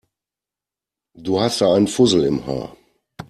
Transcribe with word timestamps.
Du 1.15 1.39
hast 1.39 1.61
da 1.61 1.75
einen 1.75 1.87
Fussel 1.87 2.23
im 2.23 2.43
Haar. 2.47 2.75